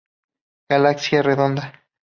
Galaxia 0.73 1.19
Redonda. 1.29 1.63